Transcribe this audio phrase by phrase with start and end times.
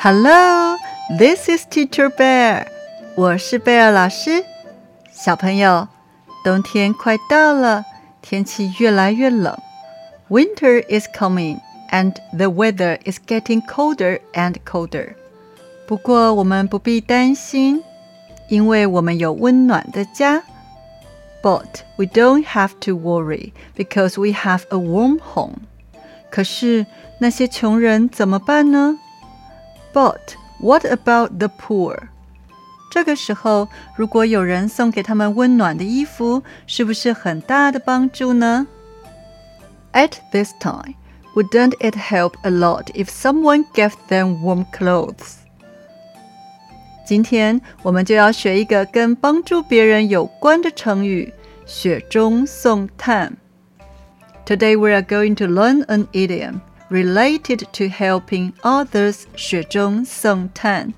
[0.00, 0.76] Hello,
[1.18, 2.66] this is Teacher Bear.
[3.16, 4.44] 我是贝尔老师。
[5.12, 5.88] 小朋友，
[6.44, 7.84] 冬天快到了，
[8.22, 9.56] 天气越来越冷。
[10.28, 11.60] Winter is coming,
[11.90, 15.14] and the weather is getting colder and colder.
[15.86, 17.82] 不过我们不必担心，
[18.48, 20.42] 因为我们有温暖的家。
[21.42, 25.58] But we don't have to worry because we have a warm home.
[26.28, 26.86] 可是
[27.20, 28.98] 那些穷人怎么办呢
[29.92, 32.08] ？But what about the poor?
[32.90, 38.66] 这个时候，如果有人送给他们温暖的衣服，是不是很大的帮助呢？
[39.92, 40.94] At this time,
[41.34, 45.36] wouldn't it help a lot if someone gave them warm clothes?
[47.06, 51.32] 今天我们就要学一个跟帮助别人有关的成语——
[51.66, 53.36] 雪中送炭。
[54.46, 60.92] Today we are going to learn an idiom related to helping others 雪中送炭。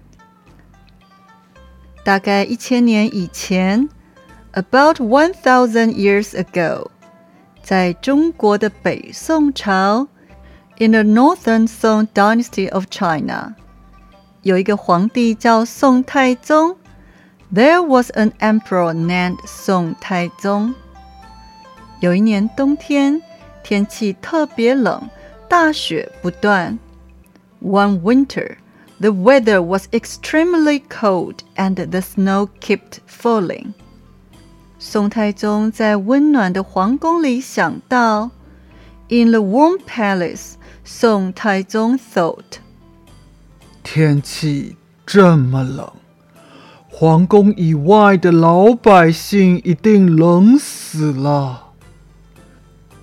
[2.04, 3.88] 大概一千年以前，
[4.52, 6.88] about one thousand years ago，
[7.62, 10.08] 在中国的北宋朝，
[10.78, 13.54] in the Northern Song Dynasty of China，
[14.42, 16.76] 有一个皇帝叫宋太宗。
[17.52, 20.74] There was an emperor named 宋太宗。
[22.00, 23.20] 有一年冬天，
[23.62, 25.08] 天气特别冷。
[25.52, 26.78] 大雪不断。
[27.60, 28.56] One winter,
[29.00, 33.72] the weather was extremely cold and the snow kept falling.
[34.78, 38.30] 宋太宗在温暖的皇宫里想到，
[39.08, 40.52] In the warm palace,
[40.84, 42.58] 宋太宗 thought，
[43.82, 45.90] 天气这么冷，
[46.88, 51.71] 皇宫以外的老百姓一定冷死了。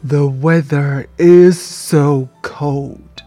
[0.03, 3.23] the weather is so cold.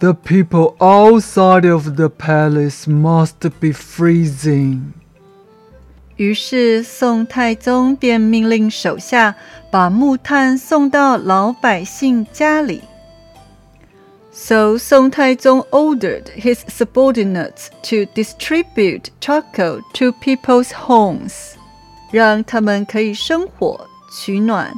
[0.00, 4.92] The people outside of the palace must be freezing.
[6.16, 9.34] 于是宋太宗便命令手下
[9.70, 12.82] 把木炭送到老百姓家里。
[14.36, 21.52] So Song Taizong ordered his subordinates to distribute charcoal to people's homes，
[22.10, 24.74] 让他们可以生火取暖。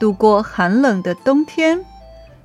[0.00, 1.84] 度过寒冷的冬天，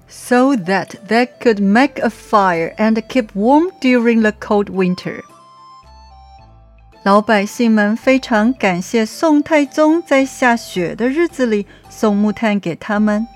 [0.07, 5.21] so that they could make a fire and keep warm during the cold winter。
[7.03, 13.27] 老百姓们非常感谢宋太宗在下雪的日子里送木炭给他们。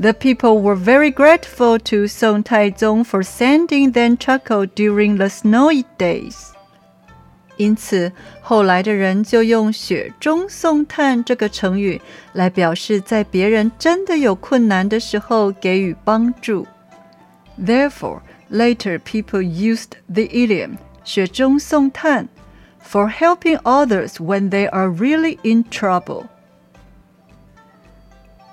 [0.00, 5.84] The people were very grateful to Song Taizong for sending them charcoal during the snowy
[5.96, 6.34] days.
[7.57, 11.99] 因此，后来的人就用“雪中送炭”这个成语
[12.33, 16.65] 来表示在别人真的有困难的时候给予帮助。
[17.59, 22.27] Therefore, later people used the idiom “雪中送炭”
[22.87, 26.25] for helping others when they are really in trouble。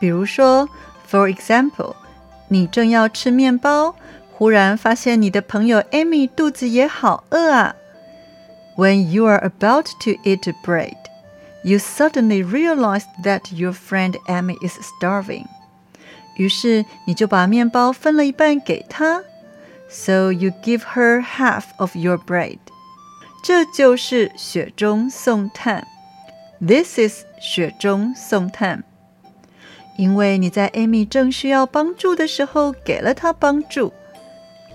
[0.00, 0.68] 比如说
[1.10, 1.94] ，For example，
[2.48, 3.94] 你正要吃面包，
[4.32, 7.76] 忽然发现你的朋友 Amy 肚子也好饿啊。
[8.75, 10.95] When you are about to eat bread,
[11.63, 15.45] you suddenly realize that your friend Amy is starving.
[16.37, 19.23] 于是你就把面包分了一半给她，
[19.89, 22.59] so you give her half of your bread.
[23.43, 25.85] 这就是雪中送炭。
[26.65, 28.83] This is 雪中送炭。
[29.97, 33.91] 因为你在 Amy 正需要帮助的时候给了她帮助。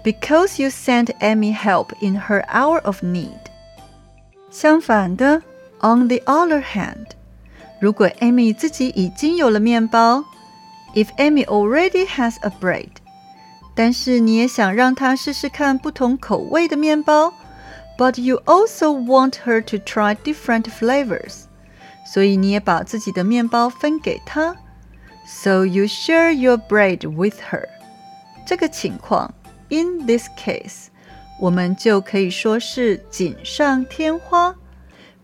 [0.03, 3.41] Because you sent Amy help in her hour of need.
[4.51, 5.43] 相反的，
[5.81, 7.09] on the other hand，
[7.81, 10.25] 如果 Amy 自己已经有了面包，
[10.95, 12.89] if Amy already has a bread，
[13.75, 17.33] 但是你也想让她试试看不同口味的面包，
[17.99, 21.43] but you also want her to try different flavors，
[22.07, 24.57] 所以你也把自己的面包分给她，
[25.27, 27.67] so you share your bread with her。
[28.47, 29.33] 这个情况，
[29.69, 30.87] in this case。
[31.40, 34.54] 我们就可以说是锦上添花。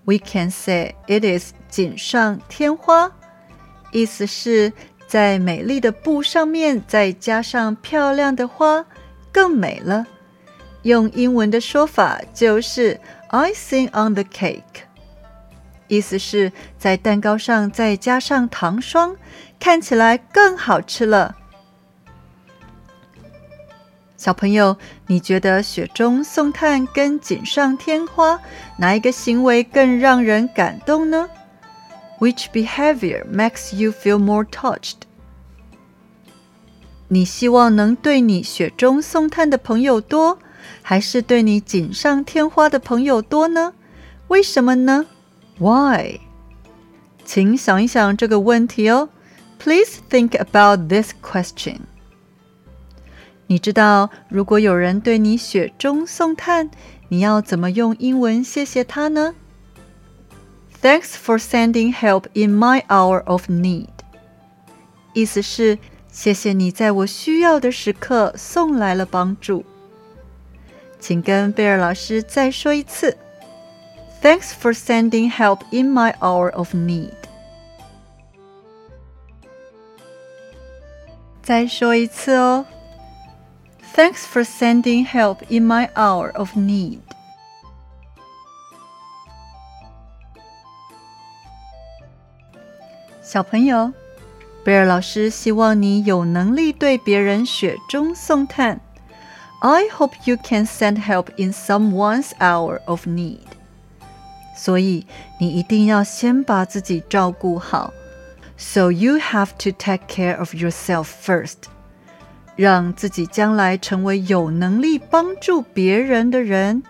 [0.05, 3.11] We can say it is 锦上添花，
[3.91, 4.71] 意思是，
[5.07, 8.85] 在美丽的布上面再加上漂亮的花，
[9.31, 10.05] 更美了。
[10.83, 12.99] 用英文的说法就是
[13.31, 14.85] icing on the cake，
[15.87, 19.15] 意思是，在蛋糕上再加上糖霜，
[19.59, 21.35] 看起来更好吃了。
[24.16, 24.76] 小朋友，
[25.06, 28.38] 你觉得雪中送炭跟锦上添花
[28.78, 31.28] 哪一个行为更让人感动呢？
[32.18, 34.96] Which behavior makes you feel more touched？
[37.08, 40.38] 你希望能对你雪中送炭的朋友多，
[40.82, 43.72] 还是对你锦上添花的朋友多呢？
[44.28, 45.06] 为什么呢？
[45.58, 46.20] Why？
[47.24, 49.08] 请想一想这个问题哦。
[49.58, 51.78] Please think about this question。
[53.47, 56.71] 你知道，如果有人对你雪中送炭，
[57.09, 59.35] 你要怎么用英文谢谢他呢
[60.81, 63.89] ？Thanks for sending help in my hour of need。
[65.13, 65.77] 意思是
[66.11, 69.63] 谢谢你在我需要的时刻送来了帮助。
[70.99, 73.15] 请跟贝尔老师再说一次。
[74.23, 77.13] Thanks for sending help in my hour of need。
[81.43, 82.65] 再说一次哦。
[83.94, 87.00] Thanks for sending help in my hour of need.
[93.22, 93.92] 小朋友，
[94.64, 98.80] 贝尔老师希望你有能力对别人雪中送炭。
[99.60, 103.40] I hope you can send help in someone's hour of need.
[104.56, 105.06] 所以
[105.38, 107.92] 你一定要先把自己照顾好。
[108.56, 111.68] So you have to take care of yourself first.
[112.56, 116.82] 让自己将来成为有能力帮助别人的人，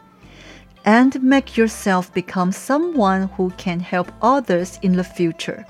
[0.84, 5.64] and make yourself become someone who can help others in the future，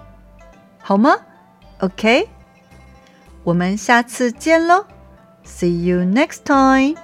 [0.81, 1.17] 好吗？
[1.81, 2.29] OK，
[3.43, 4.87] 我们下次见喽，
[5.45, 7.04] See you next time。